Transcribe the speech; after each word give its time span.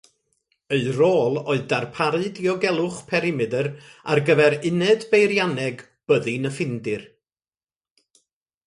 Eu 0.77 0.85
rôl 0.99 1.35
oedd 1.41 1.67
darparu 1.73 2.21
diogelwch 2.39 2.97
perimedr 3.11 3.69
ar 4.15 4.23
gyfer 4.31 4.59
uned 4.71 5.07
beirianneg 5.13 5.87
Byddin 6.07 6.53
y 6.53 6.55
Ffindir. 6.59 7.07